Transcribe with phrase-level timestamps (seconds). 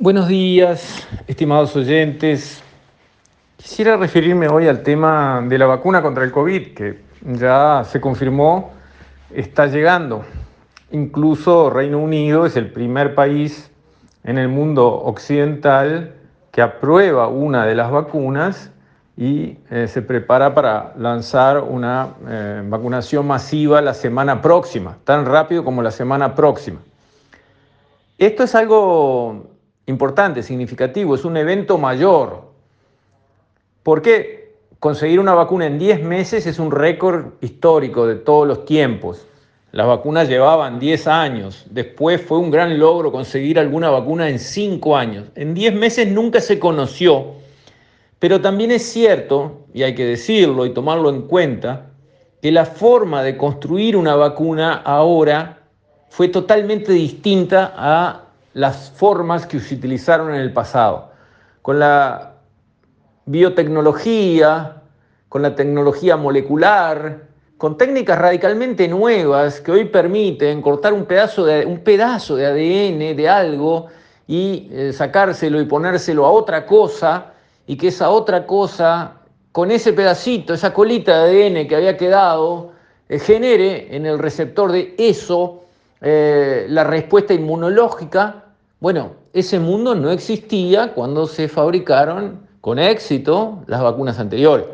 [0.00, 2.62] Buenos días, estimados oyentes.
[3.56, 8.74] Quisiera referirme hoy al tema de la vacuna contra el COVID, que ya se confirmó,
[9.34, 10.24] está llegando.
[10.92, 13.72] Incluso Reino Unido es el primer país
[14.22, 16.14] en el mundo occidental
[16.52, 18.70] que aprueba una de las vacunas
[19.16, 25.64] y eh, se prepara para lanzar una eh, vacunación masiva la semana próxima, tan rápido
[25.64, 26.78] como la semana próxima.
[28.18, 29.46] Esto es algo
[29.86, 32.48] importante, significativo, es un evento mayor.
[33.84, 34.56] ¿Por qué?
[34.80, 39.24] Conseguir una vacuna en 10 meses es un récord histórico de todos los tiempos.
[39.70, 44.96] Las vacunas llevaban 10 años, después fue un gran logro conseguir alguna vacuna en 5
[44.96, 45.28] años.
[45.36, 47.34] En 10 meses nunca se conoció,
[48.18, 51.90] pero también es cierto, y hay que decirlo y tomarlo en cuenta,
[52.42, 55.57] que la forma de construir una vacuna ahora
[56.08, 58.22] fue totalmente distinta a
[58.54, 61.10] las formas que se utilizaron en el pasado.
[61.62, 62.34] Con la
[63.26, 64.82] biotecnología,
[65.28, 67.28] con la tecnología molecular,
[67.58, 73.16] con técnicas radicalmente nuevas que hoy permiten cortar un pedazo de, un pedazo de ADN
[73.16, 73.86] de algo
[74.26, 77.32] y eh, sacárselo y ponérselo a otra cosa
[77.66, 79.14] y que esa otra cosa,
[79.52, 82.72] con ese pedacito, esa colita de ADN que había quedado,
[83.08, 85.64] eh, genere en el receptor de eso
[86.00, 88.44] eh, la respuesta inmunológica
[88.80, 94.66] bueno, ese mundo no existía cuando se fabricaron con éxito las vacunas anteriores.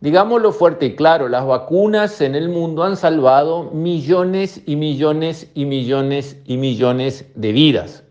[0.00, 5.66] Digámoslo fuerte y claro, las vacunas en el mundo han salvado millones y millones y
[5.66, 8.04] millones y millones de vidas.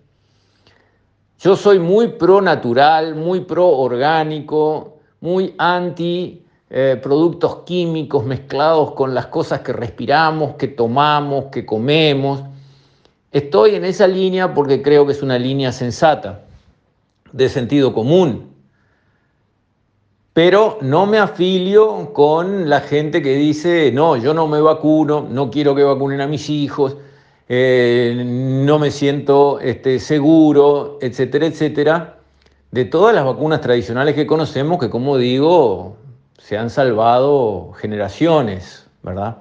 [1.39, 9.13] Yo soy muy pro natural, muy pro orgánico, muy anti eh, productos químicos mezclados con
[9.13, 12.43] las cosas que respiramos, que tomamos, que comemos.
[13.31, 16.45] Estoy en esa línea porque creo que es una línea sensata,
[17.31, 18.53] de sentido común.
[20.33, 25.51] Pero no me afilio con la gente que dice, no, yo no me vacuno, no
[25.51, 26.97] quiero que vacunen a mis hijos,
[27.47, 32.17] eh, no me siento este, seguro, etcétera, etcétera,
[32.71, 35.97] de todas las vacunas tradicionales que conocemos, que como digo,
[36.37, 39.37] se han salvado generaciones, ¿verdad?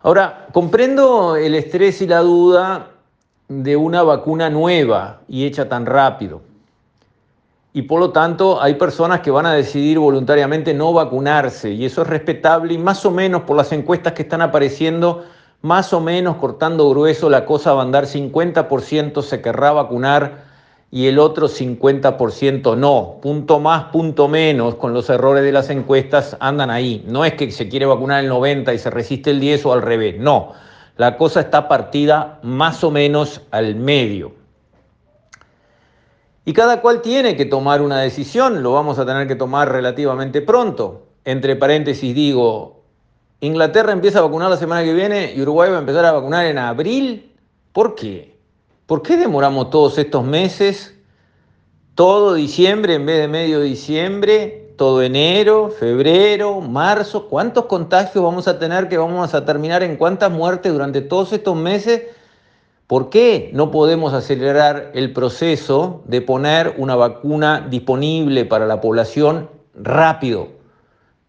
[0.00, 2.90] Ahora, comprendo el estrés y la duda
[3.48, 6.42] de una vacuna nueva y hecha tan rápido.
[7.72, 12.02] Y por lo tanto hay personas que van a decidir voluntariamente no vacunarse y eso
[12.02, 15.24] es respetable y más o menos por las encuestas que están apareciendo,
[15.62, 20.47] más o menos cortando grueso la cosa va a andar 50% se querrá vacunar
[20.90, 23.18] y el otro 50% no.
[23.20, 27.04] Punto más, punto menos, con los errores de las encuestas andan ahí.
[27.06, 29.82] No es que se quiere vacunar el 90 y se resiste el 10 o al
[29.82, 30.52] revés, no.
[30.96, 34.32] La cosa está partida más o menos al medio.
[36.44, 40.40] Y cada cual tiene que tomar una decisión, lo vamos a tener que tomar relativamente
[40.40, 41.06] pronto.
[41.26, 42.84] Entre paréntesis digo,
[43.40, 46.46] Inglaterra empieza a vacunar la semana que viene y Uruguay va a empezar a vacunar
[46.46, 47.36] en abril.
[47.72, 48.37] ¿Por qué?
[48.88, 50.98] ¿Por qué demoramos todos estos meses?
[51.94, 57.28] Todo diciembre en vez de medio diciembre, todo enero, febrero, marzo.
[57.28, 61.54] ¿Cuántos contagios vamos a tener que vamos a terminar en cuántas muertes durante todos estos
[61.54, 62.04] meses?
[62.86, 69.50] ¿Por qué no podemos acelerar el proceso de poner una vacuna disponible para la población
[69.74, 70.48] rápido?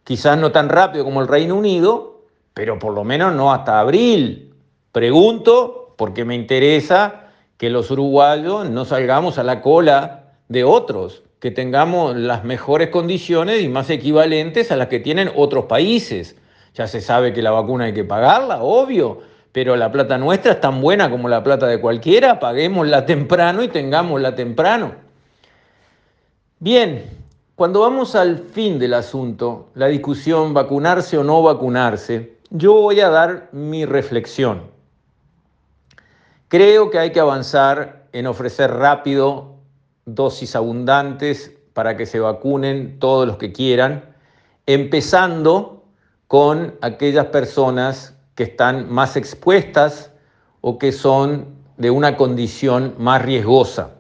[0.06, 2.22] Quizás no tan rápido como el Reino Unido,
[2.54, 4.54] pero por lo menos no hasta abril.
[4.94, 7.26] Pregunto porque me interesa
[7.60, 13.62] que los uruguayos no salgamos a la cola de otros, que tengamos las mejores condiciones
[13.62, 16.38] y más equivalentes a las que tienen otros países.
[16.74, 19.20] Ya se sabe que la vacuna hay que pagarla, obvio,
[19.52, 23.68] pero la plata nuestra es tan buena como la plata de cualquiera, paguémosla temprano y
[23.68, 24.94] tengámosla temprano.
[26.60, 27.10] Bien,
[27.56, 33.10] cuando vamos al fin del asunto, la discusión vacunarse o no vacunarse, yo voy a
[33.10, 34.79] dar mi reflexión.
[36.50, 39.60] Creo que hay que avanzar en ofrecer rápido
[40.08, 44.16] dosis abundantes para que se vacunen todos los que quieran,
[44.66, 45.84] empezando
[46.26, 50.12] con aquellas personas que están más expuestas
[50.62, 53.92] o que son de una condición más riesgosa.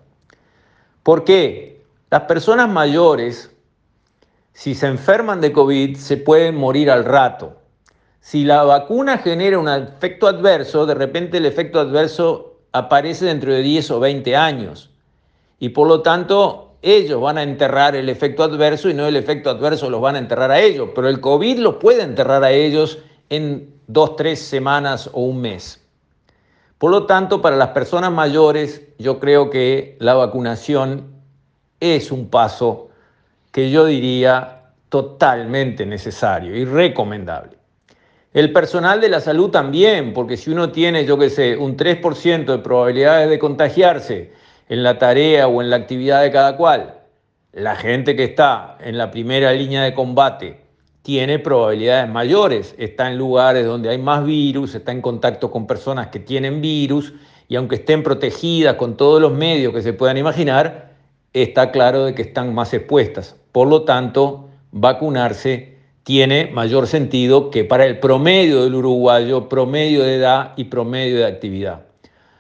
[1.04, 1.86] ¿Por qué?
[2.10, 3.52] Las personas mayores,
[4.54, 7.58] si se enferman de COVID, se pueden morir al rato.
[8.21, 13.62] Si la vacuna genera un efecto adverso, de repente el efecto adverso aparece dentro de
[13.62, 14.89] 10 o 20 años.
[15.60, 19.50] Y por lo tanto, ellos van a enterrar el efecto adverso y no el efecto
[19.50, 20.89] adverso los van a enterrar a ellos.
[20.95, 23.00] Pero el COVID los puede enterrar a ellos
[23.30, 25.83] en dos, tres semanas o un mes.
[26.77, 31.07] Por lo tanto, para las personas mayores, yo creo que la vacunación
[31.81, 32.89] es un paso
[33.51, 37.58] que yo diría totalmente necesario y recomendable.
[38.31, 42.46] El personal de la salud también, porque si uno tiene, yo qué sé, un 3%
[42.46, 44.34] de probabilidades de contagiarse
[44.68, 47.00] en la tarea o en la actividad de cada cual,
[47.54, 50.62] la gente que está en la primera línea de combate
[51.02, 56.10] tiene probabilidades mayores, está en lugares donde hay más virus, está en contacto con personas
[56.10, 57.14] que tienen virus
[57.48, 60.92] y aunque estén protegidas con todos los medios que se puedan imaginar,
[61.34, 63.36] está claro de que están más expuestas.
[63.52, 65.79] Por lo tanto, vacunarse
[66.09, 71.27] tiene mayor sentido que para el promedio del uruguayo, promedio de edad y promedio de
[71.27, 71.81] actividad.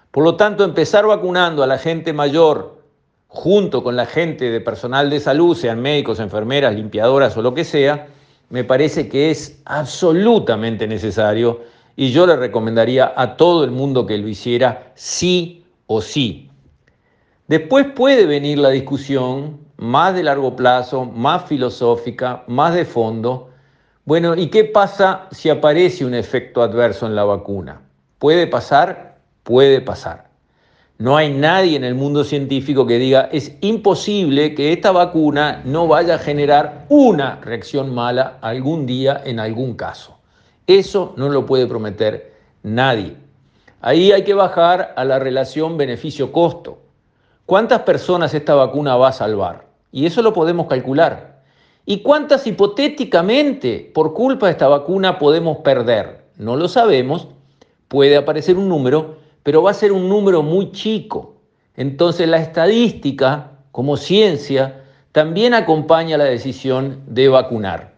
[0.09, 2.81] Por lo tanto, empezar vacunando a la gente mayor
[3.27, 7.63] junto con la gente de personal de salud, sean médicos, enfermeras, limpiadoras o lo que
[7.63, 8.07] sea,
[8.49, 11.61] me parece que es absolutamente necesario
[11.95, 16.49] y yo le recomendaría a todo el mundo que lo hiciera sí o sí.
[17.47, 23.48] Después puede venir la discusión más de largo plazo, más filosófica, más de fondo.
[24.09, 27.81] Bueno, ¿y qué pasa si aparece un efecto adverso en la vacuna?
[28.17, 29.19] ¿Puede pasar?
[29.43, 30.31] Puede pasar.
[30.97, 35.87] No hay nadie en el mundo científico que diga es imposible que esta vacuna no
[35.87, 40.17] vaya a generar una reacción mala algún día en algún caso.
[40.65, 42.33] Eso no lo puede prometer
[42.63, 43.15] nadie.
[43.79, 46.79] Ahí hay que bajar a la relación beneficio-costo.
[47.45, 49.67] ¿Cuántas personas esta vacuna va a salvar?
[49.91, 51.38] Y eso lo podemos calcular.
[51.85, 56.25] ¿Y cuántas hipotéticamente por culpa de esta vacuna podemos perder?
[56.37, 57.27] No lo sabemos.
[57.87, 61.35] Puede aparecer un número, pero va a ser un número muy chico.
[61.75, 67.93] Entonces la estadística, como ciencia, también acompaña la decisión de vacunar.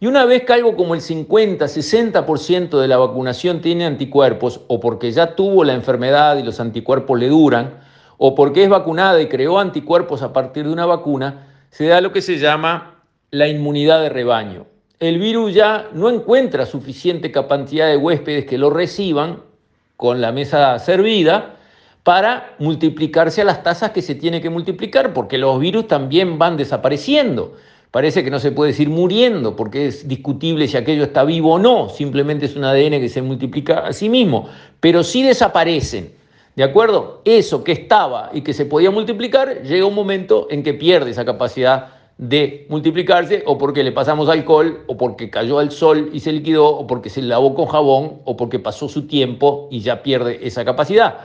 [0.00, 5.12] Y una vez que algo como el 50-60% de la vacunación tiene anticuerpos, o porque
[5.12, 7.80] ya tuvo la enfermedad y los anticuerpos le duran,
[8.16, 12.12] o porque es vacunada y creó anticuerpos a partir de una vacuna, se da lo
[12.12, 12.89] que se llama
[13.30, 14.66] la inmunidad de rebaño.
[14.98, 19.42] El virus ya no encuentra suficiente cantidad de huéspedes que lo reciban
[19.96, 21.56] con la mesa servida
[22.02, 26.56] para multiplicarse a las tasas que se tiene que multiplicar, porque los virus también van
[26.56, 27.56] desapareciendo.
[27.90, 31.58] Parece que no se puede decir muriendo, porque es discutible si aquello está vivo o
[31.58, 34.48] no, simplemente es un ADN que se multiplica a sí mismo,
[34.80, 36.12] pero sí desaparecen.
[36.56, 37.22] ¿De acuerdo?
[37.24, 41.24] Eso que estaba y que se podía multiplicar, llega un momento en que pierde esa
[41.24, 46.32] capacidad de multiplicarse o porque le pasamos alcohol o porque cayó al sol y se
[46.32, 50.38] liquidó o porque se lavó con jabón o porque pasó su tiempo y ya pierde
[50.46, 51.16] esa capacidad.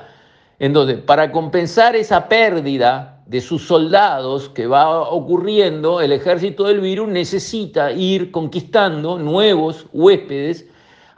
[0.58, 7.10] Entonces, para compensar esa pérdida de sus soldados que va ocurriendo, el ejército del virus
[7.10, 10.66] necesita ir conquistando nuevos huéspedes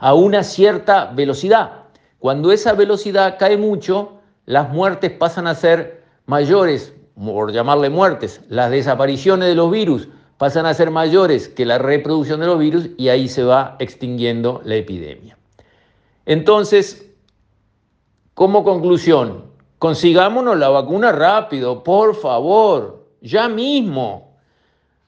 [0.00, 1.84] a una cierta velocidad.
[2.18, 4.14] Cuando esa velocidad cae mucho,
[4.44, 6.92] las muertes pasan a ser mayores,
[7.24, 12.40] por llamarle muertes, las desapariciones de los virus pasan a ser mayores que la reproducción
[12.40, 15.36] de los virus y ahí se va extinguiendo la epidemia.
[16.26, 17.10] Entonces,
[18.34, 19.46] como conclusión,
[19.78, 24.36] consigámonos la vacuna rápido, por favor, ya mismo.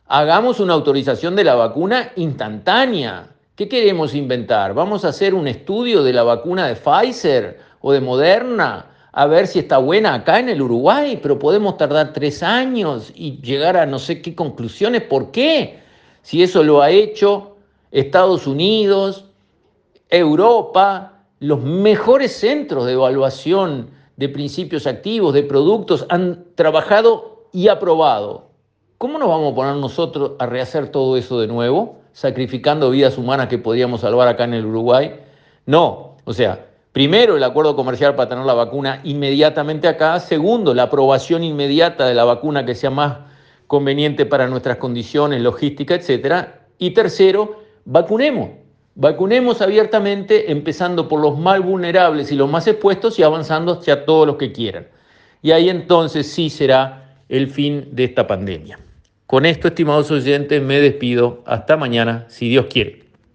[0.06, 3.28] Hagamos una autorización de la vacuna instantánea.
[3.54, 4.74] ¿Qué queremos inventar?
[4.74, 8.86] ¿Vamos a hacer un estudio de la vacuna de Pfizer o de Moderna?
[9.12, 13.40] A ver si está buena acá en el Uruguay, pero podemos tardar tres años y
[13.40, 15.02] llegar a no sé qué conclusiones.
[15.02, 15.80] ¿Por qué?
[16.22, 17.56] Si eso lo ha hecho
[17.90, 19.24] Estados Unidos,
[20.08, 28.50] Europa, los mejores centros de evaluación de principios activos, de productos, han trabajado y aprobado.
[28.98, 33.48] ¿Cómo nos vamos a poner nosotros a rehacer todo eso de nuevo, sacrificando vidas humanas
[33.48, 35.18] que podríamos salvar acá en el Uruguay?
[35.64, 40.18] No, o sea, Primero, el acuerdo comercial para tener la vacuna inmediatamente acá.
[40.18, 43.18] Segundo, la aprobación inmediata de la vacuna que sea más
[43.68, 46.48] conveniente para nuestras condiciones, logística, etc.
[46.78, 48.50] Y tercero, vacunemos.
[48.96, 54.26] Vacunemos abiertamente, empezando por los más vulnerables y los más expuestos y avanzando hacia todos
[54.26, 54.88] los que quieran.
[55.42, 58.80] Y ahí entonces sí será el fin de esta pandemia.
[59.26, 61.44] Con esto, estimados oyentes, me despido.
[61.46, 63.09] Hasta mañana, si Dios quiere.